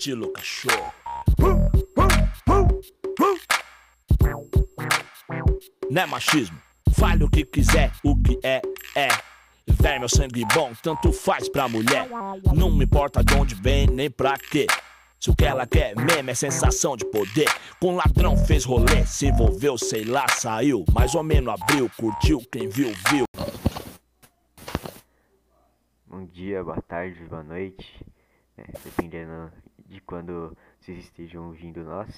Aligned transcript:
estilo 0.00 0.32
cachorro. 0.32 0.94
Não 5.90 6.02
é 6.02 6.06
machismo, 6.06 6.58
fale 6.94 7.22
o 7.22 7.28
que 7.28 7.44
quiser, 7.44 7.92
o 8.02 8.16
que 8.16 8.38
é, 8.42 8.62
é. 8.96 9.08
Véi, 9.66 9.98
meu 9.98 10.08
sangue 10.08 10.42
bom, 10.54 10.72
tanto 10.82 11.12
faz 11.12 11.50
pra 11.50 11.68
mulher. 11.68 12.08
Não 12.54 12.70
me 12.70 12.86
importa 12.86 13.22
de 13.22 13.34
onde 13.34 13.54
vem, 13.54 13.86
nem 13.88 14.10
pra 14.10 14.38
quê. 14.38 14.66
Se 15.18 15.28
o 15.28 15.36
que 15.36 15.44
ela 15.44 15.66
quer 15.66 15.94
mesmo 15.94 16.30
é 16.30 16.34
sensação 16.34 16.96
de 16.96 17.04
poder. 17.04 17.46
Com 17.78 17.94
ladrão 17.94 18.38
fez 18.38 18.64
rolê, 18.64 19.04
se 19.04 19.26
envolveu, 19.26 19.76
sei 19.76 20.04
lá, 20.04 20.26
saiu. 20.28 20.82
Mais 20.94 21.14
ou 21.14 21.22
menos 21.22 21.52
abriu, 21.52 21.90
curtiu, 21.98 22.40
quem 22.50 22.70
viu, 22.70 22.90
viu. 23.10 23.26
Bom 26.06 26.24
dia, 26.24 26.64
boa 26.64 26.80
tarde, 26.80 27.22
boa 27.28 27.42
noite. 27.42 27.86
Dependendo 28.84 29.50
de 29.86 30.00
quando 30.00 30.56
vocês 30.78 30.98
estejam 30.98 31.46
ouvindo 31.46 31.82
nós. 31.82 32.08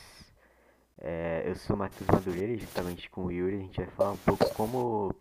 É, 1.00 1.42
eu 1.46 1.56
sou 1.56 1.76
Matheus 1.76 2.08
Madureira 2.08 2.52
e 2.52 2.58
juntamente 2.58 3.10
com 3.10 3.24
o 3.24 3.32
Yuri 3.32 3.56
a 3.56 3.60
gente 3.60 3.76
vai 3.76 3.86
falar 3.88 4.12
um 4.12 4.16
pouco 4.18 4.54
como 4.54 5.14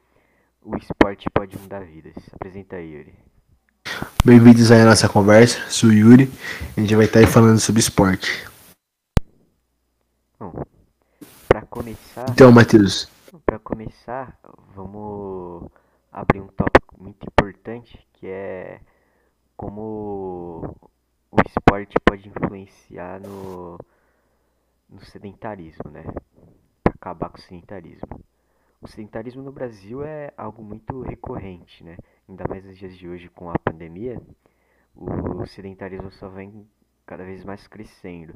o 0.62 0.78
esporte 0.78 1.30
pode 1.30 1.58
mudar 1.58 1.84
vidas. 1.86 2.14
Apresenta 2.34 2.76
aí, 2.76 2.94
Yuri. 2.94 3.14
Bem-vindos 4.24 4.72
aí 4.72 4.82
à 4.82 4.86
nossa 4.86 5.10
conversa, 5.10 5.68
sou 5.70 5.90
o 5.90 5.94
Yuri 5.94 6.30
a 6.78 6.80
gente 6.80 6.96
vai 6.96 7.06
estar 7.06 7.20
aí 7.20 7.26
falando 7.26 7.60
sobre 7.60 7.80
esporte. 7.80 8.48
Bom, 10.40 10.64
pra 11.48 11.62
começar. 11.64 12.30
Então, 12.30 12.52
Matheus. 12.52 13.10
Pra 13.46 13.58
começar, 13.58 14.40
vamos 14.76 15.70
abrir 16.12 16.42
um 16.42 16.48
tópico 16.48 17.02
muito 17.02 17.26
importante 17.26 18.08
que 18.14 18.28
é 18.28 18.82
como 19.58 19.82
o 19.82 20.11
esporte 21.72 21.96
pode 22.04 22.28
influenciar 22.28 23.22
no, 23.22 23.80
no 24.90 25.00
sedentarismo, 25.06 25.90
né? 25.90 26.04
Pra 26.84 26.94
acabar 26.94 27.30
com 27.30 27.38
o 27.38 27.42
sedentarismo. 27.42 28.20
O 28.82 28.88
sedentarismo 28.88 29.42
no 29.42 29.54
Brasil 29.54 30.04
é 30.04 30.34
algo 30.36 30.62
muito 30.62 31.02
recorrente, 31.02 31.82
né? 31.82 31.98
Ainda 32.28 32.44
mais 32.50 32.66
nos 32.66 32.78
dias 32.78 32.98
de 32.98 33.08
hoje 33.08 33.30
com 33.30 33.50
a 33.50 33.58
pandemia, 33.58 34.22
o 34.94 35.46
sedentarismo 35.46 36.12
só 36.12 36.28
vem 36.28 36.68
cada 37.06 37.24
vez 37.24 37.46
mais 37.46 37.66
crescendo. 37.68 38.36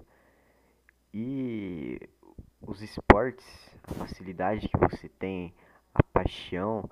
E 1.13 1.99
os 2.61 2.81
esportes, 2.81 3.45
a 3.83 3.93
facilidade 3.95 4.69
que 4.69 4.77
você 4.77 5.09
tem, 5.09 5.53
a 5.93 6.01
paixão, 6.01 6.89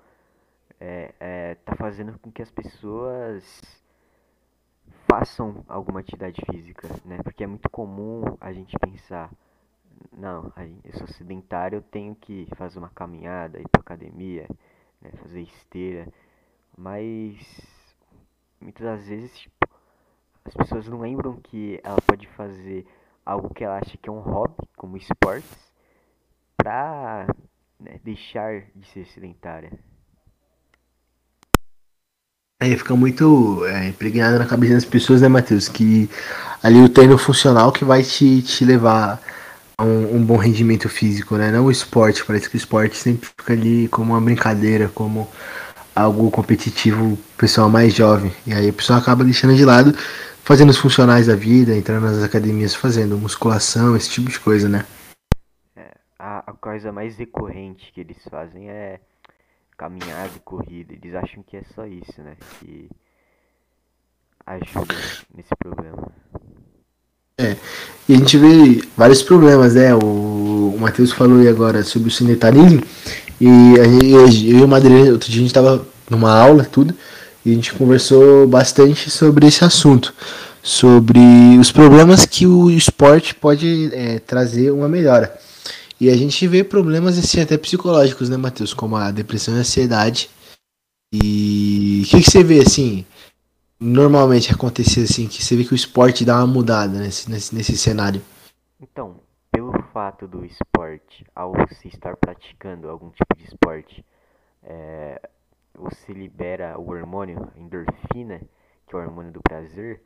é, 0.78 1.14
é, 1.18 1.54
tá 1.54 1.74
fazendo 1.74 2.18
com 2.18 2.30
que 2.30 2.42
as 2.42 2.50
pessoas 2.50 3.82
façam 5.14 5.64
alguma 5.68 6.00
atividade 6.00 6.42
física, 6.50 6.88
né? 7.04 7.18
Porque 7.22 7.44
é 7.44 7.46
muito 7.46 7.70
comum 7.70 8.36
a 8.40 8.52
gente 8.52 8.76
pensar, 8.80 9.30
não, 10.12 10.52
eu 10.82 10.92
sou 10.98 11.06
sedentário, 11.06 11.76
eu 11.76 11.82
tenho 11.82 12.16
que 12.16 12.48
fazer 12.56 12.80
uma 12.80 12.88
caminhada, 12.88 13.60
ir 13.60 13.68
pra 13.68 13.80
academia, 13.80 14.48
né? 15.00 15.12
fazer 15.22 15.42
esteira, 15.42 16.08
mas 16.76 17.38
muitas 18.60 18.82
das 18.82 19.06
vezes 19.06 19.38
tipo, 19.38 19.68
as 20.44 20.54
pessoas 20.54 20.88
não 20.88 20.98
lembram 20.98 21.36
que 21.36 21.80
ela 21.84 21.98
pode 22.04 22.26
fazer 22.30 22.84
algo 23.24 23.54
que 23.54 23.62
ela 23.62 23.78
acha 23.78 23.96
que 23.96 24.08
é 24.08 24.12
um 24.12 24.18
hobby, 24.18 24.68
como 24.76 24.96
esportes, 24.96 25.72
pra 26.56 27.28
né, 27.78 28.00
deixar 28.02 28.62
de 28.74 28.84
ser 28.88 29.06
sedentária. 29.06 29.78
Aí 32.60 32.76
fica 32.76 32.94
muito 32.94 33.64
é, 33.66 33.88
impregnado 33.88 34.38
na 34.38 34.46
cabeça 34.46 34.74
das 34.74 34.84
pessoas, 34.84 35.20
né, 35.20 35.28
Matheus? 35.28 35.68
Que 35.68 36.08
ali 36.62 36.80
o 36.80 36.88
treino 36.88 37.18
funcional 37.18 37.72
que 37.72 37.84
vai 37.84 38.02
te, 38.02 38.42
te 38.42 38.64
levar 38.64 39.20
a 39.76 39.84
um, 39.84 40.16
um, 40.16 40.24
bom 40.24 40.36
rendimento 40.36 40.88
físico, 40.88 41.36
né? 41.36 41.50
Não 41.50 41.66
o 41.66 41.70
esporte. 41.70 42.24
Parece 42.24 42.48
que 42.48 42.56
o 42.56 42.58
esporte 42.58 42.96
sempre 42.96 43.28
fica 43.28 43.52
ali 43.52 43.88
como 43.88 44.12
uma 44.12 44.20
brincadeira, 44.20 44.88
como 44.88 45.28
algo 45.94 46.30
competitivo 46.30 47.18
pessoal 47.36 47.68
mais 47.68 47.92
jovem. 47.92 48.32
E 48.46 48.52
aí 48.52 48.68
a 48.68 48.72
pessoa 48.72 48.98
acaba 48.98 49.24
deixando 49.24 49.56
de 49.56 49.64
lado, 49.64 49.92
fazendo 50.44 50.70
os 50.70 50.78
funcionais 50.78 51.26
da 51.26 51.36
vida, 51.36 51.76
entrando 51.76 52.04
nas 52.04 52.22
academias, 52.22 52.74
fazendo 52.74 53.18
musculação, 53.18 53.96
esse 53.96 54.10
tipo 54.10 54.30
de 54.30 54.38
coisa, 54.40 54.68
né? 54.68 54.84
É, 55.76 55.92
a, 56.18 56.50
a 56.50 56.52
coisa 56.52 56.92
mais 56.92 57.16
recorrente 57.16 57.92
que 57.92 58.00
eles 58.00 58.18
fazem 58.30 58.70
é 58.70 59.00
caminhada 59.76 60.30
e 60.36 60.40
corrida. 60.40 60.94
Eles 60.94 61.14
acham 61.14 61.42
que 61.42 61.56
é 61.56 61.62
só 61.74 61.86
isso, 61.86 62.20
né? 62.22 62.36
Que 62.60 62.88
ajuda 64.46 64.94
nesse 65.34 65.50
problema. 65.58 66.12
É, 67.38 67.56
e 68.08 68.14
a 68.14 68.16
gente 68.16 68.38
vê 68.38 68.82
vários 68.96 69.22
problemas, 69.22 69.74
né? 69.74 69.94
O, 69.94 70.74
o 70.74 70.78
Matheus 70.78 71.12
falou 71.12 71.40
aí 71.40 71.48
agora 71.48 71.82
sobre 71.82 72.08
o 72.08 72.12
sedentarismo. 72.12 72.82
E 73.40 73.74
eu 73.76 74.28
e 74.28 74.62
o 74.62 74.68
Madre, 74.68 75.10
outro 75.10 75.28
dia 75.28 75.40
a 75.40 75.42
gente 75.42 75.48
estava 75.48 75.84
numa 76.08 76.32
aula, 76.32 76.64
tudo, 76.64 76.94
e 77.44 77.50
a 77.50 77.54
gente 77.54 77.74
conversou 77.74 78.46
bastante 78.46 79.10
sobre 79.10 79.46
esse 79.46 79.64
assunto. 79.64 80.14
Sobre 80.62 81.20
os 81.60 81.70
problemas 81.70 82.24
que 82.24 82.46
o 82.46 82.70
esporte 82.70 83.34
pode 83.34 83.90
é, 83.92 84.18
trazer 84.20 84.70
uma 84.70 84.88
melhora. 84.88 85.36
E 86.04 86.10
a 86.10 86.16
gente 86.18 86.46
vê 86.46 86.62
problemas 86.62 87.16
assim 87.16 87.40
até 87.40 87.56
psicológicos, 87.56 88.28
né, 88.28 88.36
Matheus? 88.36 88.74
Como 88.74 88.94
a 88.94 89.10
depressão 89.10 89.54
e 89.54 89.56
a 89.56 89.60
ansiedade. 89.60 90.28
E 91.10 92.02
o 92.04 92.10
que, 92.10 92.22
que, 92.22 92.30
você 92.30 92.44
vê 92.44 92.60
assim? 92.60 93.06
Normalmente 93.80 94.52
acontecer 94.52 95.04
assim, 95.04 95.26
que 95.26 95.42
você 95.42 95.56
vê 95.56 95.64
que 95.64 95.72
o 95.72 95.74
esporte 95.74 96.22
dá 96.22 96.36
uma 96.36 96.46
mudada 96.46 96.98
nesse, 96.98 97.30
nesse, 97.30 97.54
nesse 97.54 97.78
cenário. 97.78 98.20
Então, 98.78 99.16
pelo 99.50 99.72
fato 99.94 100.28
do 100.28 100.44
esporte, 100.44 101.24
ao 101.34 101.54
se 101.72 101.88
estar 101.88 102.14
praticando 102.18 102.90
algum 102.90 103.08
tipo 103.08 103.34
de 103.38 103.44
esporte, 103.44 104.04
é, 104.62 105.18
você 105.74 106.12
libera 106.12 106.78
o 106.78 106.90
hormônio 106.90 107.50
endorfina, 107.56 108.42
que 108.86 108.94
é 108.94 108.98
o 108.98 109.00
hormônio 109.00 109.32
do 109.32 109.40
prazer, 109.40 110.02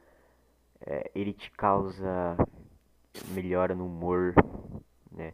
é, 0.86 1.10
ele 1.12 1.32
te 1.32 1.50
causa 1.50 2.36
melhora 3.34 3.74
no 3.74 3.86
humor, 3.86 4.32
né? 5.10 5.32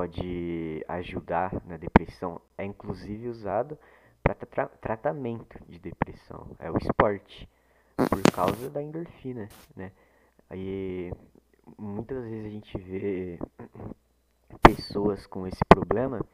Pode 0.00 0.82
ajudar 0.88 1.52
na 1.66 1.76
depressão 1.76 2.40
é 2.56 2.64
inclusive 2.64 3.28
usado 3.28 3.76
para 4.22 4.34
tra 4.34 4.66
tratamento 4.66 5.62
de 5.68 5.78
depressão, 5.78 6.56
é 6.58 6.70
o 6.70 6.78
esporte, 6.78 7.46
por 8.08 8.22
causa 8.32 8.70
da 8.70 8.82
endorfina, 8.82 9.46
né? 9.76 9.92
Aí 10.48 11.12
muitas 11.76 12.24
vezes 12.24 12.46
a 12.46 12.48
gente 12.48 12.78
vê 12.78 13.38
pessoas 14.62 15.26
com 15.26 15.46
esse 15.46 15.62
problema, 15.68 16.24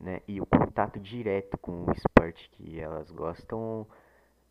né? 0.00 0.22
E 0.26 0.40
o 0.40 0.46
contato 0.46 0.98
direto 0.98 1.58
com 1.58 1.84
o 1.84 1.92
esporte 1.92 2.48
que 2.48 2.80
elas 2.80 3.10
gostam, 3.10 3.86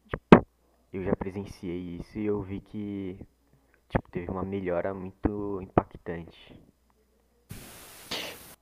tipo, 0.07 0.45
eu 0.93 1.03
já 1.03 1.15
presenciei 1.15 1.97
isso 1.99 2.19
e 2.19 2.27
eu 2.27 2.43
vi 2.43 2.61
que 2.61 3.19
tipo, 3.89 4.07
teve 4.11 4.29
uma 4.29 4.43
melhora 4.43 4.93
muito 4.93 5.59
impactante. 5.63 6.74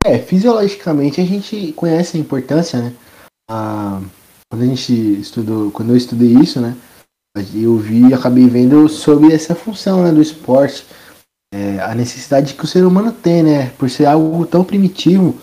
É, 0.06 0.20
fisiologicamente 0.20 1.22
a 1.22 1.26
gente 1.26 1.72
conhece 1.74 2.18
a 2.18 2.20
importância, 2.20 2.82
né? 2.82 2.94
Ah, 3.50 4.02
quando 4.50 4.64
a 4.64 4.66
gente 4.66 4.94
estudou, 5.20 5.72
quando 5.72 5.92
eu 5.92 5.98
estudei 5.98 6.34
isso, 6.34 6.60
né? 6.60 6.76
Eu 7.54 7.78
vi 7.78 8.14
acabei 8.14 8.48
vendo 8.48 8.88
sobre 8.88 9.34
essa 9.34 9.56
função 9.56 10.04
né, 10.04 10.12
do 10.12 10.22
esporte, 10.22 10.86
é, 11.54 11.80
a 11.80 11.96
necessidade 11.96 12.54
que 12.54 12.64
o 12.64 12.68
ser 12.68 12.86
humano 12.86 13.12
tem, 13.12 13.42
né? 13.42 13.70
Por 13.72 13.90
ser 13.90 14.06
algo 14.06 14.46
tão 14.46 14.64
primitivo, 14.64 15.40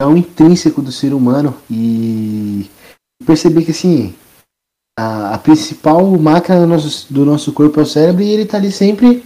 tão 0.00 0.16
intrínseco 0.16 0.82
do 0.82 0.92
ser 0.92 1.14
humano 1.14 1.56
e 1.70 2.70
perceber 3.24 3.64
que 3.64 3.70
assim 3.70 4.14
a, 4.98 5.34
a 5.34 5.38
principal 5.38 6.06
máquina 6.18 6.60
do 6.60 6.66
nosso, 6.66 7.12
do 7.12 7.24
nosso 7.24 7.52
corpo 7.52 7.80
é 7.80 7.82
o 7.82 7.86
cérebro 7.86 8.22
e 8.22 8.28
ele 8.28 8.42
está 8.42 8.58
ali 8.58 8.70
sempre 8.70 9.24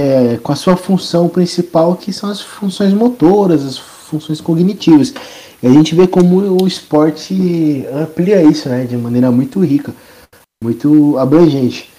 é, 0.00 0.38
com 0.42 0.50
a 0.50 0.56
sua 0.56 0.76
função 0.76 1.28
principal, 1.28 1.94
que 1.94 2.10
são 2.10 2.30
as 2.30 2.40
funções 2.40 2.94
motoras, 2.94 3.66
as 3.66 3.78
funções 3.78 4.40
cognitivas. 4.40 5.12
E 5.62 5.66
a 5.66 5.70
gente 5.70 5.94
vê 5.94 6.06
como 6.06 6.62
o 6.62 6.66
esporte 6.66 7.84
amplia 7.92 8.42
isso, 8.42 8.68
né, 8.70 8.84
de 8.84 8.96
maneira 8.96 9.30
muito 9.30 9.60
rica, 9.60 9.94
muito 10.64 11.18
abrangente. 11.18 11.90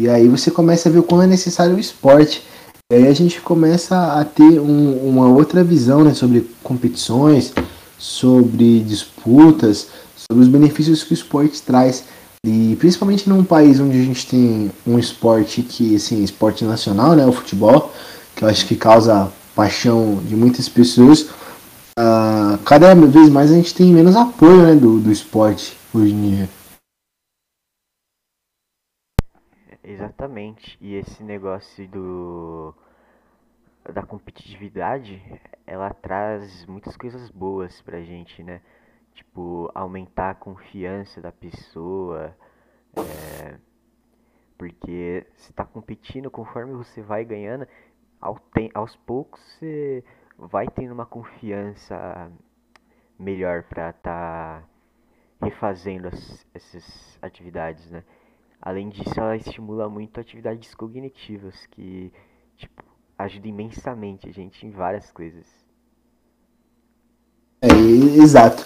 E 0.00 0.08
aí 0.08 0.28
você 0.28 0.52
começa 0.52 0.88
a 0.88 0.92
ver 0.92 1.02
como 1.02 1.20
é 1.20 1.26
necessário 1.26 1.74
o 1.74 1.80
esporte. 1.80 2.44
E 2.92 2.94
aí 2.94 3.08
a 3.08 3.12
gente 3.12 3.40
começa 3.40 4.20
a 4.20 4.24
ter 4.24 4.60
um, 4.60 5.08
uma 5.08 5.28
outra 5.28 5.64
visão 5.64 6.04
né, 6.04 6.14
sobre 6.14 6.48
competições, 6.62 7.52
sobre 7.98 8.78
disputas, 8.80 9.88
sobre 10.14 10.44
os 10.44 10.48
benefícios 10.48 11.02
que 11.02 11.12
o 11.12 11.14
esporte 11.14 11.60
traz. 11.60 12.04
E 12.48 12.76
principalmente 12.76 13.28
num 13.28 13.44
país 13.44 13.78
onde 13.78 14.00
a 14.00 14.02
gente 14.02 14.26
tem 14.26 14.70
um 14.86 14.98
esporte 14.98 15.62
que, 15.62 15.96
assim, 15.96 16.24
esporte 16.24 16.64
nacional, 16.64 17.14
né, 17.14 17.26
o 17.26 17.32
futebol, 17.32 17.92
que 18.34 18.42
eu 18.42 18.48
acho 18.48 18.66
que 18.66 18.74
causa 18.74 19.30
paixão 19.54 20.16
de 20.24 20.34
muitas 20.34 20.68
pessoas, 20.68 21.22
uh, 21.98 22.56
cada 22.64 22.94
vez 22.94 23.28
mais 23.28 23.50
a 23.50 23.54
gente 23.54 23.74
tem 23.74 23.92
menos 23.92 24.16
apoio 24.16 24.62
né, 24.62 24.74
do, 24.74 24.98
do 24.98 25.12
esporte 25.12 25.76
hoje 25.92 26.14
em 26.14 26.30
dia. 26.30 26.48
Exatamente. 29.84 30.78
E 30.80 30.94
esse 30.94 31.22
negócio 31.22 31.86
do 31.88 32.74
da 33.92 34.02
competitividade, 34.02 35.22
ela 35.66 35.90
traz 35.90 36.66
muitas 36.66 36.96
coisas 36.96 37.30
boas 37.30 37.80
pra 37.80 38.00
gente, 38.02 38.42
né? 38.42 38.60
Tipo, 39.18 39.68
aumentar 39.74 40.30
a 40.30 40.34
confiança 40.34 41.20
da 41.20 41.32
pessoa. 41.32 42.36
É, 42.96 43.58
porque 44.56 45.26
você 45.36 45.52
tá 45.52 45.64
competindo, 45.64 46.30
conforme 46.30 46.72
você 46.74 47.02
vai 47.02 47.24
ganhando, 47.24 47.66
ao 48.20 48.38
tem, 48.54 48.70
aos 48.72 48.94
poucos 48.94 49.40
você 49.40 50.04
vai 50.38 50.68
tendo 50.68 50.92
uma 50.92 51.04
confiança 51.04 52.30
melhor 53.18 53.64
pra 53.64 53.92
tá 53.92 54.62
refazendo 55.42 56.06
as, 56.06 56.46
essas 56.54 57.18
atividades, 57.20 57.90
né? 57.90 58.04
Além 58.62 58.88
disso, 58.88 59.18
ela 59.18 59.36
estimula 59.36 59.88
muito 59.88 60.20
atividades 60.20 60.76
cognitivas 60.76 61.66
que, 61.66 62.12
tipo, 62.56 62.84
ajuda 63.18 63.48
imensamente 63.48 64.28
a 64.28 64.32
gente 64.32 64.64
em 64.64 64.70
várias 64.70 65.10
coisas. 65.10 65.44
É, 67.60 67.66
exato. 68.22 68.64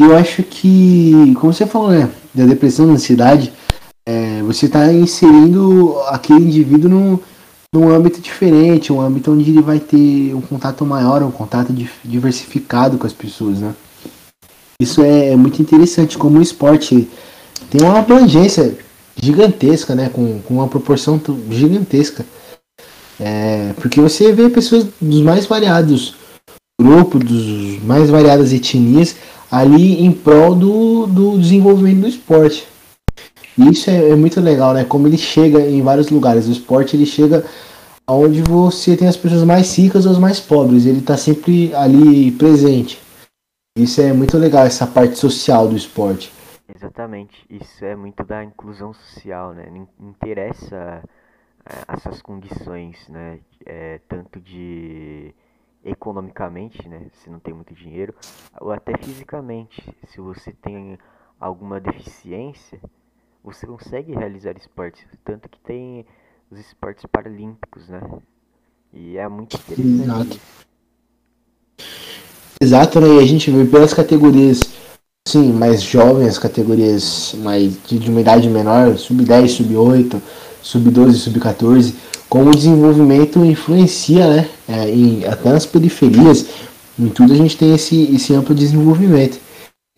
E 0.00 0.02
eu 0.02 0.16
acho 0.16 0.42
que, 0.42 1.34
como 1.38 1.52
você 1.52 1.66
falou, 1.66 1.90
né, 1.90 2.08
da 2.34 2.46
depressão, 2.46 2.86
da 2.86 2.94
ansiedade, 2.94 3.52
é, 4.08 4.40
você 4.40 4.64
está 4.64 4.90
inserindo 4.90 5.94
aquele 6.06 6.46
indivíduo 6.46 6.88
num, 6.88 7.18
num 7.74 7.90
âmbito 7.90 8.18
diferente, 8.18 8.94
um 8.94 8.98
âmbito 8.98 9.30
onde 9.30 9.50
ele 9.50 9.60
vai 9.60 9.78
ter 9.78 10.34
um 10.34 10.40
contato 10.40 10.86
maior, 10.86 11.22
um 11.22 11.30
contato 11.30 11.70
diversificado 12.02 12.96
com 12.96 13.06
as 13.06 13.12
pessoas, 13.12 13.58
né? 13.58 13.74
Isso 14.80 15.02
é, 15.02 15.36
muito 15.36 15.60
interessante, 15.60 16.16
como 16.16 16.38
o 16.38 16.42
esporte 16.42 17.06
tem 17.68 17.82
uma 17.82 17.98
abrangência 17.98 18.78
gigantesca, 19.22 19.94
né? 19.94 20.08
Com, 20.08 20.40
com 20.40 20.54
uma 20.54 20.68
proporção 20.68 21.20
gigantesca. 21.50 22.24
É, 23.20 23.74
porque 23.76 24.00
você 24.00 24.32
vê 24.32 24.48
pessoas 24.48 24.86
dos 24.98 25.20
mais 25.20 25.44
variados 25.44 26.14
grupos, 26.80 27.22
dos 27.22 27.82
mais 27.84 28.08
variadas 28.08 28.50
etnias, 28.54 29.14
ali 29.50 30.02
em 30.02 30.12
prol 30.12 30.54
do, 30.54 31.06
do 31.06 31.38
desenvolvimento 31.38 32.02
do 32.02 32.08
esporte. 32.08 32.66
Isso 33.58 33.90
é, 33.90 34.10
é, 34.10 34.16
muito 34.16 34.40
legal, 34.40 34.72
né? 34.72 34.84
Como 34.84 35.06
ele 35.06 35.18
chega 35.18 35.60
em 35.60 35.82
vários 35.82 36.08
lugares. 36.08 36.46
O 36.46 36.52
esporte 36.52 36.96
ele 36.96 37.04
chega 37.04 37.44
onde 38.08 38.42
você 38.42 38.96
tem 38.96 39.08
as 39.08 39.16
pessoas 39.16 39.44
mais 39.44 39.76
ricas 39.76 40.06
ou 40.06 40.12
as 40.12 40.18
mais 40.18 40.40
pobres. 40.40 40.86
Ele 40.86 41.00
está 41.00 41.16
sempre 41.16 41.74
ali 41.74 42.30
presente. 42.32 43.00
Isso 43.76 44.00
é 44.00 44.12
muito 44.12 44.36
legal, 44.38 44.64
essa 44.64 44.86
parte 44.86 45.16
social 45.16 45.68
do 45.68 45.76
esporte. 45.76 46.32
Exatamente. 46.74 47.44
Isso 47.50 47.84
é 47.84 47.94
muito 47.96 48.24
da 48.24 48.44
inclusão 48.44 48.92
social, 48.94 49.52
né? 49.52 49.66
Não 49.70 49.88
interessa 50.08 51.02
é, 51.66 51.94
essas 51.94 52.22
condições, 52.22 52.96
né? 53.08 53.38
É, 53.66 54.00
tanto 54.08 54.40
de 54.40 55.34
economicamente, 55.84 56.88
né? 56.88 57.06
Se 57.12 57.30
não 57.30 57.38
tem 57.38 57.54
muito 57.54 57.74
dinheiro, 57.74 58.14
ou 58.60 58.70
até 58.72 58.96
fisicamente. 58.98 59.82
Se 60.08 60.20
você 60.20 60.52
tem 60.52 60.98
alguma 61.38 61.80
deficiência, 61.80 62.80
você 63.42 63.66
consegue 63.66 64.12
realizar 64.12 64.56
esportes. 64.56 65.04
Tanto 65.24 65.48
que 65.48 65.58
tem 65.60 66.04
os 66.50 66.58
esportes 66.58 67.04
paralímpicos, 67.06 67.88
né? 67.88 68.00
E 68.92 69.16
é 69.16 69.28
muito 69.28 69.56
interessante. 69.56 70.02
Exato. 70.02 70.40
Exato, 72.62 73.00
né? 73.00 73.08
E 73.14 73.18
a 73.18 73.26
gente 73.26 73.50
vê 73.50 73.64
pelas 73.64 73.94
categorias, 73.94 74.60
sim, 75.26 75.52
mais 75.52 75.80
jovens, 75.82 76.38
categorias 76.38 77.34
mais 77.38 77.82
de 77.86 78.10
uma 78.10 78.20
idade 78.20 78.50
menor, 78.50 78.98
sub-10, 78.98 79.48
sub-8, 79.48 80.20
sub-12, 80.62 81.12
sub-14, 81.14 81.94
como 82.30 82.50
o 82.50 82.54
desenvolvimento 82.54 83.44
influencia, 83.44 84.26
né? 84.26 84.48
É, 84.68 84.88
em, 84.88 85.24
até 85.26 85.50
nas 85.50 85.66
periferias, 85.66 86.46
em 86.96 87.08
tudo 87.08 87.32
a 87.32 87.36
gente 87.36 87.56
tem 87.56 87.74
esse, 87.74 88.14
esse 88.14 88.32
amplo 88.32 88.54
desenvolvimento. 88.54 89.38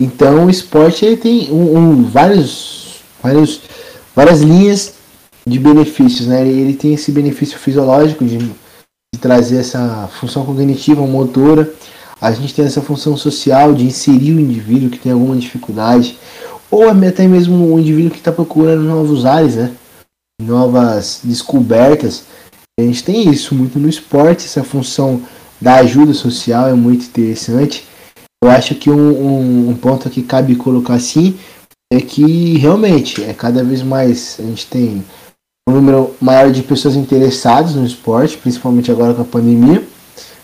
Então 0.01 0.47
o 0.47 0.51
esporte 0.51 1.05
ele 1.05 1.19
tem 1.19 1.53
um, 1.53 1.77
um, 1.77 2.05
vários, 2.05 3.03
vários, 3.23 3.61
várias 4.17 4.41
linhas 4.41 4.95
de 5.47 5.59
benefícios, 5.59 6.27
né? 6.27 6.49
Ele 6.49 6.73
tem 6.73 6.95
esse 6.95 7.13
benefício 7.13 7.59
fisiológico 7.59 8.25
de, 8.25 8.39
de 8.39 9.21
trazer 9.21 9.59
essa 9.59 10.09
função 10.19 10.47
cognitiva, 10.47 11.07
motora. 11.07 11.71
A 12.19 12.33
gente 12.33 12.55
tem 12.55 12.65
essa 12.65 12.81
função 12.81 13.15
social 13.15 13.75
de 13.75 13.85
inserir 13.85 14.33
o 14.33 14.41
indivíduo 14.41 14.89
que 14.89 14.99
tem 14.99 15.13
alguma 15.13 15.37
dificuldade, 15.37 16.17
ou 16.71 16.89
até 16.89 17.27
mesmo 17.27 17.75
o 17.75 17.79
indivíduo 17.79 18.13
que 18.13 18.19
está 18.19 18.33
procurando 18.33 18.85
novos 18.85 19.27
ares, 19.27 19.57
né? 19.57 19.73
Novas 20.43 21.21
descobertas. 21.23 22.25
A 22.79 22.83
gente 22.83 23.05
tem 23.05 23.29
isso 23.29 23.55
muito 23.55 23.79
no 23.79 23.89
esporte, 23.89 24.47
essa 24.47 24.65
função 24.65 25.23
da 25.61 25.77
ajuda 25.77 26.13
social 26.13 26.69
é 26.69 26.75
muito 26.75 27.07
interessante. 27.07 27.87
Eu 28.43 28.51
acho 28.51 28.75
que 28.75 28.91
um, 28.91 28.97
um, 28.97 29.71
um 29.71 29.77
ponto 29.77 30.11
que 30.11 30.23
cabe 30.23 30.57
colocar 30.57 30.95
assim 30.95 31.39
é 31.93 32.01
que 32.01 32.57
realmente 32.59 33.23
é 33.23 33.33
cada 33.33 33.63
vez 33.63 33.83
mais 33.83 34.39
a 34.41 34.43
gente 34.43 34.67
tem 34.67 35.05
um 35.69 35.73
número 35.73 36.17
maior 36.21 36.51
de 36.51 36.63
pessoas 36.63 36.97
interessadas 36.97 37.77
no 37.77 37.87
esporte, 37.87 38.37
principalmente 38.39 38.91
agora 38.91 39.15
com 39.15 39.23
a 39.23 39.27
pandemia, 39.27 39.87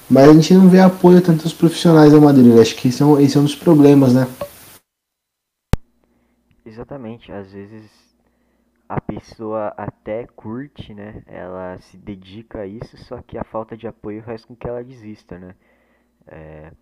mas 0.09 0.29
a 0.29 0.33
gente 0.33 0.55
não 0.55 0.69
vê 0.69 0.79
apoio 0.79 1.21
tanto 1.21 1.43
dos 1.43 1.53
profissionais 1.53 2.13
da 2.13 2.21
Madureira. 2.21 2.63
Acho 2.63 2.77
que 2.77 2.89
esse 2.89 3.03
é, 3.03 3.07
um, 3.07 3.19
esse 3.19 3.37
é 3.37 3.41
um 3.41 3.45
dos 3.45 3.57
problemas, 3.57 4.15
né? 4.15 4.29
Exatamente, 6.65 7.33
às 7.33 7.51
vezes 7.51 7.83
a 8.89 9.01
pessoa 9.01 9.75
até 9.77 10.27
curte, 10.27 10.95
né? 10.95 11.23
Ela 11.27 11.79
se 11.79 11.99
dedica 11.99 12.61
a 12.61 12.67
isso, 12.67 12.97
só 12.97 13.21
que 13.21 13.37
a 13.37 13.45
falta 13.45 13.77
de 13.77 13.87
apoio 13.87 14.23
faz 14.23 14.45
com 14.45 14.57
que 14.57 14.67
ela 14.67 14.83
desista, 14.83 15.39
né? 15.39 15.55
É, 16.27 16.73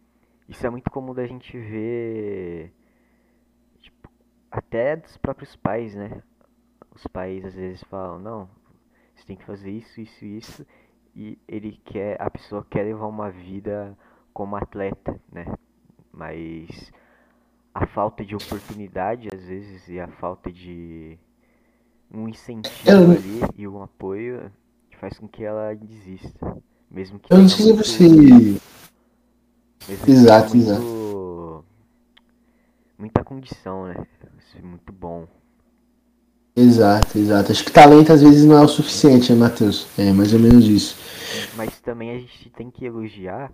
isso 0.49 0.65
é 0.65 0.71
muito 0.71 0.91
comum 0.91 1.13
da 1.13 1.27
gente 1.27 1.59
ver, 1.59 2.73
tipo, 3.81 4.09
até 4.51 4.95
dos 4.97 5.17
próprios 5.17 5.57
pais, 5.57 5.95
né? 5.95 6.23
Os 6.95 7.07
pais 7.09 7.45
às 7.45 7.55
vezes 7.55 7.83
falam, 7.85 8.19
não, 8.21 8.49
você 9.15 9.27
tem 9.27 9.37
que 9.37 9.45
fazer 9.45 9.71
isso, 9.71 10.01
isso, 10.01 10.25
isso, 10.25 10.67
e 11.15 11.39
ele 11.49 11.81
quer, 11.85 12.21
a 12.23 12.31
pessoa 12.31 12.65
quer 12.71 12.85
levar 12.85 13.07
uma 13.07 13.31
vida 13.31 13.99
como 14.33 14.55
atleta, 14.55 15.21
né? 15.33 15.45
Mas 16.13 16.93
a 17.75 17.87
falta 17.87 18.25
de 18.25 18.37
oportunidade 18.37 19.29
às 19.35 19.47
vezes 19.47 19.89
e 19.89 19.99
a 19.99 20.09
falta 20.09 20.53
de 20.53 21.19
um 22.13 22.29
incentivo 22.29 23.13
ali 23.13 23.41
e 23.57 23.67
um 23.67 23.83
apoio 23.83 24.51
que 24.91 24.97
faz 24.97 25.19
com 25.19 25.29
que 25.29 25.45
ela 25.45 25.75
desista. 25.75 26.57
Mesmo 26.91 27.19
que 27.19 27.33
eu 27.33 27.39
não 27.39 27.49
sei 27.49 27.67
se 27.67 27.73
você. 27.73 28.09
Mesmo 28.09 28.61
exato, 30.07 30.57
muito... 30.57 30.71
exato. 30.71 31.65
Muita 32.99 33.25
condição, 33.25 33.87
né? 33.87 34.07
Isso 34.39 34.59
é 34.59 34.63
muito 34.63 34.93
bom. 34.93 35.29
Exato, 36.57 37.19
exato. 37.19 37.53
Acho 37.53 37.65
que 37.65 37.71
talento 37.71 38.11
às 38.11 38.23
vezes 38.23 38.47
não 38.47 38.57
é 38.57 38.63
o 38.63 38.69
suficiente, 38.69 39.31
né, 39.33 39.39
Matheus? 39.39 39.87
É 39.99 40.11
mais 40.13 40.33
ou 40.33 40.41
menos 40.41 40.65
isso. 40.65 40.97
Mas 41.55 41.79
também 41.81 42.11
a 42.13 42.19
gente 42.19 42.49
tem 42.51 42.71
que 42.71 42.87
elogiar 42.87 43.53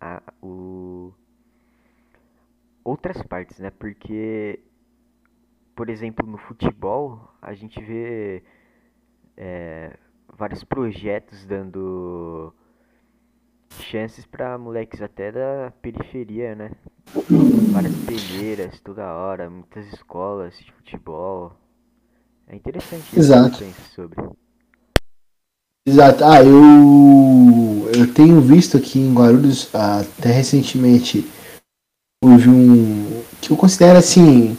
a, 0.00 0.20
o... 0.42 1.12
outras 2.82 3.22
partes, 3.22 3.60
né? 3.60 3.70
Porque 3.70 4.58
por 5.80 5.88
exemplo, 5.88 6.26
no 6.26 6.36
futebol, 6.36 7.32
a 7.40 7.54
gente 7.54 7.80
vê 7.82 8.42
é, 9.34 9.96
vários 10.36 10.62
projetos 10.62 11.46
dando 11.46 12.52
chances 13.90 14.26
para 14.26 14.58
moleques 14.58 15.00
até 15.00 15.32
da 15.32 15.72
periferia, 15.80 16.54
né? 16.54 16.72
Várias 17.72 17.94
peneiras 18.04 18.78
toda 18.80 19.10
hora, 19.10 19.48
muitas 19.48 19.90
escolas 19.90 20.52
de 20.58 20.70
futebol. 20.70 21.54
É 22.46 22.56
interessante 22.56 23.18
Exato. 23.18 23.64
sobre. 23.94 24.20
Exato. 25.88 26.24
Ah, 26.26 26.44
eu 26.44 27.90
eu 27.98 28.12
tenho 28.12 28.38
visto 28.42 28.76
aqui 28.76 28.98
em 28.98 29.14
Guarulhos 29.14 29.74
até 29.74 30.28
recentemente 30.28 31.26
houve 32.22 32.50
um 32.50 33.24
que 33.40 33.50
eu 33.50 33.56
considero 33.56 33.98
assim 33.98 34.58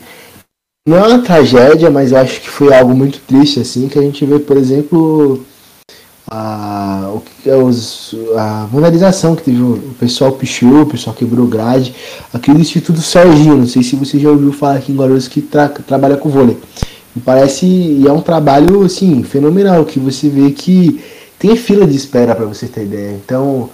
não 0.88 0.98
é 0.98 1.08
uma 1.08 1.24
tragédia, 1.24 1.90
mas 1.90 2.12
eu 2.12 2.18
acho 2.18 2.42
que 2.42 2.50
foi 2.50 2.74
algo 2.74 2.96
muito 2.96 3.20
triste, 3.20 3.60
assim, 3.60 3.88
que 3.88 4.00
a 4.00 4.02
gente 4.02 4.26
vê, 4.26 4.40
por 4.40 4.58
exemplo, 4.58 5.46
a, 6.30 7.14
é 7.46 7.56
os, 7.56 8.16
a 8.36 8.66
vandalização 8.66 9.36
que 9.36 9.44
teve, 9.44 9.62
o 9.62 9.96
pessoal 10.00 10.32
pichou, 10.32 10.82
o 10.82 10.86
pessoal 10.88 11.16
quebrou 11.16 11.46
grade, 11.46 11.94
aquele 12.34 12.62
Instituto 12.62 13.00
Serginho, 13.02 13.58
não 13.58 13.68
sei 13.68 13.84
se 13.84 13.96
você 13.96 14.18
já 14.18 14.30
ouviu 14.30 14.52
falar 14.52 14.78
aqui 14.78 14.92
em 14.92 14.96
Guarulhos 14.96 15.28
que 15.28 15.42
tra, 15.42 15.70
trabalha 15.70 16.18
com 16.18 16.30
vôlei. 16.30 16.58
Me 17.16 17.22
parece, 17.22 17.66
e 17.66 18.08
é 18.08 18.12
um 18.12 18.22
trabalho, 18.22 18.84
assim, 18.84 19.22
fenomenal, 19.24 19.86
que 19.86 20.00
você 20.00 20.30
vê 20.30 20.52
que 20.52 21.00
tem 21.38 21.56
fila 21.56 21.86
de 21.86 21.96
espera 21.96 22.34
para 22.34 22.46
você 22.46 22.68
ter 22.68 22.86
ideia. 22.86 23.20
Então, 23.24 23.70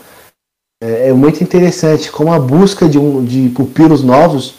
é, 0.84 1.10
é, 1.10 1.14
muito 1.14 1.44
interessante 1.44 2.12
como 2.12 2.34
a 2.34 2.40
busca 2.40 2.90
de, 2.90 2.98
um, 3.00 3.24
de 3.24 3.50
pupilos 3.50 4.04
novos 4.04 4.56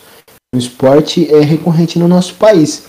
o 0.54 0.58
esporte 0.58 1.32
é 1.32 1.40
recorrente 1.40 1.98
no 1.98 2.08
nosso 2.08 2.34
país. 2.34 2.84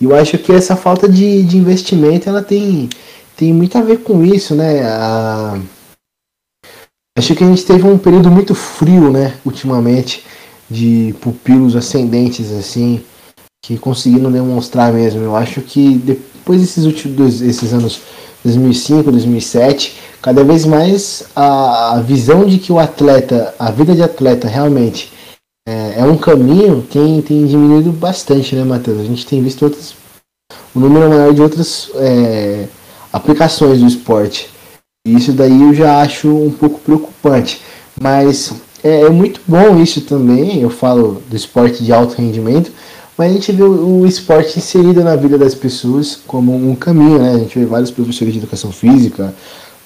E 0.00 0.04
eu 0.04 0.14
acho 0.14 0.38
que 0.38 0.52
essa 0.52 0.74
falta 0.74 1.08
de, 1.08 1.42
de 1.42 1.58
investimento 1.58 2.28
ela 2.28 2.42
tem, 2.42 2.88
tem 3.36 3.52
muito 3.52 3.76
a 3.76 3.82
ver 3.82 3.98
com 3.98 4.24
isso, 4.24 4.54
né? 4.54 4.82
A... 4.84 5.58
Acho 7.16 7.34
que 7.34 7.44
a 7.44 7.46
gente 7.46 7.64
teve 7.64 7.86
um 7.86 7.98
período 7.98 8.30
muito 8.30 8.54
frio, 8.54 9.10
né, 9.10 9.34
ultimamente, 9.44 10.24
de 10.68 11.14
pupilos 11.20 11.76
ascendentes, 11.76 12.50
assim, 12.50 13.04
que 13.64 13.78
conseguiram 13.78 14.32
demonstrar 14.32 14.92
mesmo. 14.92 15.22
Eu 15.22 15.36
acho 15.36 15.60
que 15.60 15.94
depois 15.96 16.60
desses 16.60 16.84
últimos 16.84 17.40
esses 17.40 17.72
anos 17.72 18.00
2005, 18.42 19.12
2007, 19.12 19.96
cada 20.20 20.42
vez 20.42 20.64
mais 20.64 21.26
a, 21.36 21.94
a 21.94 22.00
visão 22.00 22.46
de 22.46 22.58
que 22.58 22.72
o 22.72 22.80
atleta, 22.80 23.54
a 23.58 23.70
vida 23.70 23.94
de 23.94 24.02
atleta 24.02 24.48
realmente 24.48 25.13
é, 25.66 26.00
é 26.00 26.04
um 26.04 26.16
caminho 26.16 26.82
tem, 26.82 27.22
tem 27.22 27.46
diminuído 27.46 27.90
bastante, 27.90 28.54
né, 28.54 28.64
Matheus? 28.64 29.00
A 29.00 29.04
gente 29.04 29.26
tem 29.26 29.42
visto 29.42 29.62
outras, 29.62 29.94
um 30.74 30.80
número 30.80 31.08
maior 31.08 31.32
de 31.32 31.40
outras 31.40 31.90
é, 31.94 32.66
aplicações 33.12 33.80
do 33.80 33.86
esporte. 33.86 34.50
E 35.06 35.14
isso 35.16 35.32
daí 35.32 35.62
eu 35.62 35.74
já 35.74 36.00
acho 36.00 36.28
um 36.28 36.50
pouco 36.50 36.80
preocupante. 36.80 37.62
Mas 38.00 38.52
é, 38.82 39.02
é, 39.02 39.08
muito 39.08 39.40
bom 39.46 39.80
isso 39.80 40.02
também, 40.02 40.60
eu 40.60 40.70
falo 40.70 41.22
do 41.28 41.36
esporte 41.36 41.82
de 41.82 41.92
alto 41.92 42.20
rendimento, 42.20 42.70
mas 43.16 43.30
a 43.30 43.34
gente 43.34 43.52
vê 43.52 43.62
o, 43.62 44.00
o, 44.00 44.06
esporte 44.06 44.58
inserido 44.58 45.02
na 45.02 45.16
vida 45.16 45.38
das 45.38 45.54
pessoas 45.54 46.18
como 46.26 46.54
um 46.54 46.74
caminho, 46.74 47.18
né? 47.18 47.34
A 47.34 47.38
gente 47.38 47.58
vê 47.58 47.64
vários 47.64 47.90
professores 47.90 48.34
de 48.34 48.40
educação 48.40 48.72
física, 48.72 49.32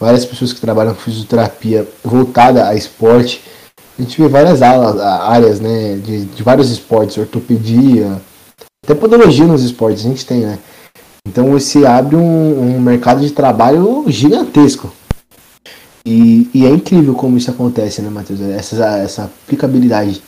várias 0.01 0.25
pessoas 0.25 0.53
que 0.53 0.61
trabalham 0.61 0.95
com 0.95 1.01
fisioterapia 1.01 1.87
voltada 2.03 2.67
a 2.67 2.75
esporte 2.75 3.43
a 3.99 4.03
gente 4.03 4.21
vê 4.21 4.29
várias 4.29 4.63
áreas, 4.63 5.61
né, 5.61 5.97
de, 5.97 6.27
de 6.27 6.43
vários 6.43 6.71
esportes, 6.71 7.19
ortopedia, 7.19 8.21
até 8.85 8.95
podologia 8.95 9.45
nos 9.45 9.65
esportes 9.65 10.07
a 10.07 10.09
gente 10.09 10.25
tem, 10.25 10.41
né? 10.41 10.59
Então 11.27 11.59
se 11.59 11.85
abre 11.85 12.17
um, 12.17 12.77
um 12.77 12.81
mercado 12.81 13.21
de 13.21 13.31
trabalho 13.33 14.05
gigantesco. 14.07 14.91
E, 16.07 16.49
e, 16.55 16.65
é 16.65 16.71
incrível 16.71 17.13
como 17.13 17.37
isso 17.37 17.51
acontece, 17.51 18.01
né, 18.01 18.09
Matheus? 18.09 18.41
Essa, 18.41 18.99
essa 18.99 19.25
aplicabilidade 19.25 20.23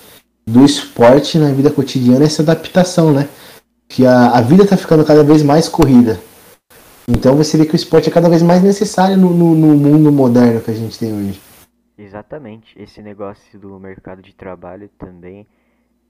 do 0.47 0.63
esporte 0.63 1.39
na 1.39 1.51
vida 1.53 1.71
cotidiana, 1.71 2.25
essa 2.25 2.43
adaptação, 2.43 3.13
né? 3.13 3.29
Que 3.89 4.05
a, 4.05 4.31
a 4.31 4.41
vida 4.43 4.65
está 4.65 4.77
ficando 4.77 5.05
cada 5.05 5.25
vez 5.25 5.43
mais 5.43 5.69
corrida. 5.69 6.21
Então 7.09 7.35
você 7.35 7.57
vê 7.57 7.65
que 7.65 7.75
o 7.75 7.77
esporte 7.77 8.11
é 8.11 8.13
cada 8.13 8.29
vez 8.29 8.43
mais 8.43 8.63
necessário 8.63 9.17
no, 9.17 9.33
no, 9.33 9.55
no 9.55 9.75
mundo 9.75 10.13
moderno 10.13 10.61
que 10.61 10.71
a 10.71 10.75
gente 10.75 10.99
tem 10.99 11.15
hoje. 11.15 11.41
Exatamente, 12.03 12.81
esse 12.81 13.03
negócio 13.03 13.61
do 13.61 13.79
mercado 13.79 14.23
de 14.23 14.35
trabalho 14.35 14.89
também 14.89 15.47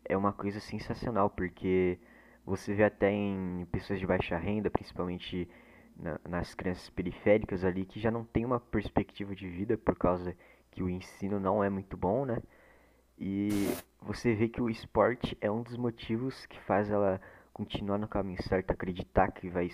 é 0.05 0.17
uma 0.17 0.33
coisa 0.33 0.61
sensacional, 0.61 1.29
porque 1.29 1.99
você 2.47 2.73
vê 2.73 2.85
até 2.85 3.11
em 3.11 3.67
pessoas 3.73 3.99
de 3.99 4.07
baixa 4.07 4.39
renda, 4.39 4.71
principalmente 4.71 5.49
na, 5.97 6.21
nas 6.29 6.55
crianças 6.55 6.89
periféricas 6.91 7.65
ali, 7.65 7.85
que 7.85 7.99
já 7.99 8.09
não 8.09 8.25
tem 8.25 8.45
uma 8.45 8.61
perspectiva 8.61 9.35
de 9.35 9.49
vida 9.49 9.77
por 9.77 9.99
causa 9.99 10.37
que 10.71 10.81
o 10.81 10.89
ensino 10.89 11.41
não 11.41 11.63
é 11.65 11.69
muito 11.69 11.97
bom, 11.97 12.25
né? 12.25 12.41
E 13.19 13.51
você 14.01 14.33
vê 14.33 14.49
que 14.49 14.63
o 14.63 14.71
esporte 14.71 15.37
é 15.41 15.51
um 15.51 15.61
dos 15.61 15.77
motivos 15.77 16.47
que 16.47 16.61
faz 16.61 16.89
ela 16.89 17.21
continuar 17.53 17.99
no 17.99 18.07
caminho 18.07 18.41
certo, 18.45 18.71
acreditar 18.71 19.33
que 19.33 19.49
vai, 19.51 19.69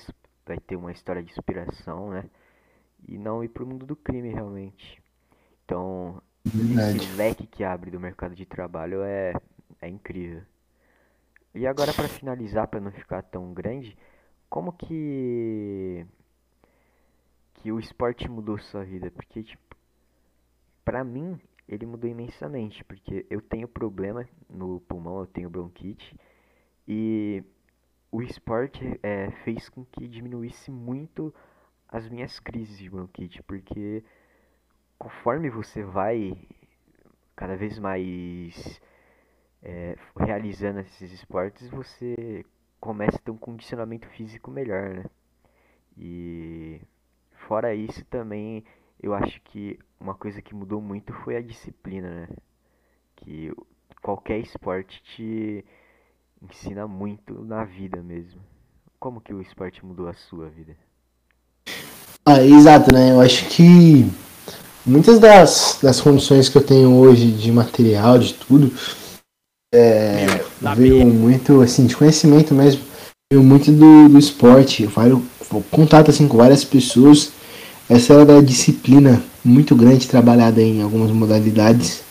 vai 0.47 0.59
ter 0.61 0.77
uma 0.77 0.93
história 0.93 1.23
de 1.23 1.31
inspiração, 1.31 2.09
né? 2.09 2.25
E 3.07 3.19
não 3.19 3.45
ir 3.45 3.49
pro 3.49 3.67
mundo 3.67 3.85
do 3.85 3.95
crime 3.95 4.31
realmente. 4.31 5.05
Então, 5.67 6.23
Verdade. 6.45 7.01
esse 7.01 7.13
leque 7.17 7.47
que 7.47 7.65
abre 7.65 7.91
do 7.91 7.99
mercado 7.99 8.35
de 8.37 8.47
trabalho 8.47 9.03
é, 9.03 9.35
é 9.83 9.89
incrível. 9.89 10.43
E 11.53 11.67
agora 11.67 11.93
para 11.93 12.09
finalizar, 12.09 12.69
para 12.69 12.81
não 12.81 12.93
ficar 12.93 13.23
tão 13.23 13.53
grande, 13.53 13.97
como 14.49 14.73
que 14.73 16.07
que 17.55 17.73
o 17.73 17.81
esporte 17.81 18.29
mudou 18.31 18.59
sua 18.59 18.85
vida? 18.85 19.11
Porque 19.11 19.43
tipo, 19.43 19.77
para 20.85 21.03
mim 21.03 21.41
ele 21.69 21.85
mudou 21.85 22.09
imensamente, 22.09 22.85
porque 22.85 23.27
eu 23.29 23.41
tenho 23.41 23.67
problema 23.67 24.29
no 24.49 24.81
pulmão, 24.81 25.19
eu 25.19 25.27
tenho 25.27 25.51
bronquite 25.51 26.15
e 26.87 27.43
o 28.13 28.23
esporte 28.23 29.01
é, 29.03 29.31
fez 29.45 29.69
com 29.69 29.85
que 29.85 30.07
diminuísse 30.07 30.71
muito 30.71 31.35
as 31.89 32.09
minhas 32.09 32.39
crises 32.39 32.79
de 32.79 32.89
bronquite, 32.91 33.43
porque 33.43 34.05
conforme 34.99 35.51
você 35.51 35.83
vai 35.83 36.37
cada 37.35 37.57
vez 37.57 37.79
mais 37.79 38.81
é, 39.63 39.97
realizando 40.19 40.81
esses 40.81 41.13
esportes, 41.13 41.69
você 41.69 42.45
começa 42.81 43.17
a 43.17 43.21
ter 43.21 43.31
um 43.31 43.37
condicionamento 43.37 44.09
físico 44.09 44.51
melhor, 44.51 44.95
né? 44.95 45.05
E 45.99 46.81
fora 47.47 47.75
isso 47.75 48.05
também 48.07 48.65
eu 49.03 49.15
acho 49.15 49.41
que 49.43 49.79
uma 50.01 50.15
coisa 50.15 50.41
que 50.41 50.55
mudou 50.55 50.81
muito 50.81 51.13
foi 51.13 51.37
a 51.37 51.43
disciplina, 51.43 52.09
né? 52.09 52.29
Que 53.17 53.53
qualquer 54.03 54.39
esporte 54.39 55.03
te 55.03 55.65
ensina 56.43 56.87
muito 56.87 57.45
na 57.45 57.65
vida 57.65 58.03
mesmo. 58.03 58.41
Como 58.99 59.21
que 59.21 59.35
o 59.35 59.41
esporte 59.41 59.85
mudou 59.85 60.09
a 60.09 60.15
sua 60.15 60.49
vida? 60.49 60.77
Ah, 62.25 62.43
exato, 62.43 62.93
né? 62.93 63.13
Eu 63.13 63.21
acho 63.21 63.49
que 63.49 64.05
muitas 64.87 65.19
das, 65.19 65.79
das 65.83 66.01
condições 66.01 66.49
que 66.49 66.57
eu 66.57 66.63
tenho 66.63 66.95
hoje 66.95 67.31
de 67.33 67.51
material, 67.51 68.19
de 68.19 68.35
tudo, 68.35 68.73
é, 69.75 70.27
veio 70.77 71.07
muito, 71.07 71.61
assim, 71.61 71.87
de 71.87 71.97
conhecimento 71.97 72.55
mesmo, 72.55 72.83
veio 73.31 73.43
muito 73.43 73.73
do, 73.73 74.09
do 74.09 74.19
esporte, 74.19 74.87
vários, 74.87 75.21
contato 75.71 76.11
assim, 76.11 76.29
com 76.29 76.37
várias 76.37 76.65
pessoas, 76.65 77.33
essa 77.89 78.15
era 78.15 78.25
da 78.25 78.41
disciplina 78.41 79.23
muito 79.45 79.75
grande 79.75 80.09
trabalhada 80.09 80.63
em 80.63 80.83
algumas 80.83 81.11
modalidades 81.11 82.03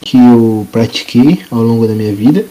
que 0.00 0.16
eu 0.16 0.66
pratiquei 0.70 1.44
ao 1.50 1.62
longo 1.62 1.86
da 1.86 1.94
minha 1.94 2.14
vida. 2.14 2.46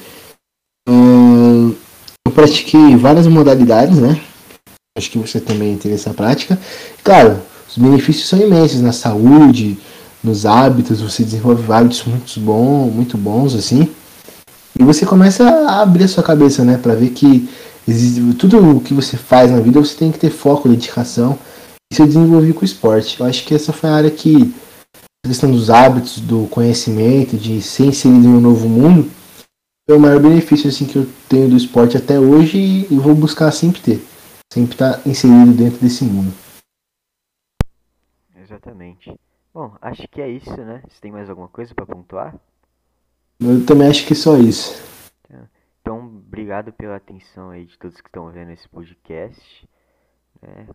Eu 0.88 2.31
pratiquei 2.33 2.97
várias 2.97 3.27
modalidades, 3.27 3.97
né? 3.97 4.19
Acho 4.97 5.09
que 5.09 5.17
você 5.17 5.39
também 5.39 5.77
teve 5.77 5.95
essa 5.95 6.13
prática. 6.13 6.59
Claro, 7.03 7.41
os 7.75 7.77
benefícios 7.81 8.27
são 8.29 8.39
imensos 8.39 8.81
na 8.81 8.91
saúde, 8.91 9.79
nos 10.23 10.45
hábitos, 10.45 11.01
você 11.01 11.23
desenvolve 11.23 11.71
hábitos 11.71 12.03
muito 12.05 12.39
bons, 12.39 12.93
muito 12.93 13.17
bons 13.17 13.55
assim. 13.55 13.89
E 14.79 14.83
você 14.83 15.05
começa 15.05 15.43
a 15.43 15.81
abrir 15.81 16.03
a 16.03 16.07
sua 16.07 16.23
cabeça, 16.23 16.63
né, 16.63 16.77
para 16.77 16.93
ver 16.93 17.09
que 17.09 17.49
existe, 17.87 18.21
tudo 18.35 18.77
o 18.77 18.79
que 18.79 18.93
você 18.93 19.17
faz 19.17 19.51
na 19.51 19.59
vida 19.59 19.79
você 19.79 19.95
tem 19.95 20.11
que 20.11 20.19
ter 20.19 20.29
foco, 20.29 20.69
dedicação. 20.69 21.37
Isso 21.91 22.03
eu 22.03 22.07
desenvolvi 22.07 22.53
com 22.53 22.61
o 22.61 22.65
esporte. 22.65 23.19
Eu 23.19 23.25
acho 23.25 23.43
que 23.43 23.55
essa 23.55 23.73
foi 23.73 23.89
a 23.89 23.95
área 23.95 24.11
que 24.11 24.53
a 25.25 25.27
questão 25.27 25.51
dos 25.51 25.69
hábitos, 25.69 26.19
do 26.19 26.47
conhecimento, 26.51 27.37
de 27.37 27.61
ser 27.61 27.85
inserido 27.85 28.27
em 28.27 28.35
um 28.35 28.41
novo 28.41 28.69
mundo, 28.69 29.09
é 29.89 29.93
o 29.93 29.99
maior 29.99 30.19
benefício 30.19 30.69
assim 30.69 30.85
que 30.85 30.95
eu 30.95 31.07
tenho 31.27 31.49
do 31.49 31.57
esporte 31.57 31.97
até 31.97 32.19
hoje 32.19 32.87
e 32.89 32.95
vou 32.95 33.15
buscar 33.15 33.51
sempre 33.51 33.81
ter, 33.81 34.05
sempre 34.53 34.73
estar 34.73 35.01
inserido 35.05 35.51
dentro 35.51 35.79
desse 35.79 36.03
mundo. 36.03 36.42
Exatamente. 38.63 39.20
Bom, 39.53 39.75
acho 39.82 40.08
que 40.08 40.22
é 40.22 40.29
isso, 40.29 40.55
né? 40.55 40.82
Você 40.88 41.01
tem 41.01 41.12
mais 41.12 41.29
alguma 41.29 41.50
coisa 41.50 41.75
para 41.75 41.86
pontuar? 41.86 42.36
Eu 43.39 43.65
também 43.65 43.89
acho 43.89 44.08
que 44.08 44.13
é 44.13 44.15
só 44.15 44.38
isso. 44.38 44.82
Tá. 45.27 45.50
Então, 45.82 46.05
obrigado 46.05 46.72
pela 46.72 46.96
atenção 46.96 47.50
aí 47.50 47.65
de 47.65 47.77
todos 47.77 48.00
que 48.00 48.08
estão 48.08 48.32
vendo 48.32 48.51
esse 48.51 48.67
podcast. 48.70 49.67
Né? 50.41 50.67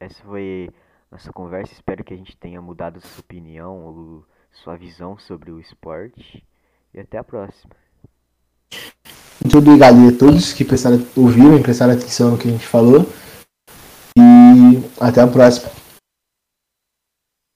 Essa 0.00 0.22
foi 0.24 0.70
nossa 1.12 1.30
conversa. 1.30 1.74
Espero 1.74 2.02
que 2.02 2.14
a 2.14 2.16
gente 2.16 2.36
tenha 2.36 2.60
mudado 2.60 3.00
sua 3.00 3.20
opinião 3.20 3.84
ou 3.84 4.24
sua 4.64 4.76
visão 4.76 5.18
sobre 5.18 5.52
o 5.52 5.60
esporte. 5.60 6.42
E 6.94 7.00
até 7.00 7.18
a 7.18 7.24
próxima. 7.24 7.72
Muito 9.44 9.58
obrigado 9.58 9.96
a 10.08 10.18
todos 10.18 10.54
que 10.54 10.64
prestaram, 10.64 11.06
ouviram 11.14 11.58
e 11.58 11.62
prestaram 11.62 11.92
atenção 11.92 12.30
no 12.30 12.38
que 12.38 12.48
a 12.48 12.50
gente 12.50 12.66
falou. 12.66 13.06
E 14.18 14.82
até 14.98 15.20
a 15.20 15.26
próxima. 15.26 15.70